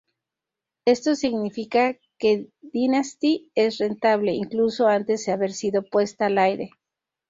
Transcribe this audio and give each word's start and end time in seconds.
Esto 0.87 1.13
significa 1.13 1.95
que 2.17 2.47
"Dynasty" 2.61 3.51
es 3.53 3.77
rentable 3.77 4.33
incluso 4.33 4.87
antes 4.87 5.23
de 5.27 5.31
haber 5.33 5.53
sido 5.53 5.83
puesta 5.83 6.25
al 6.25 6.39
aire". 6.39 6.71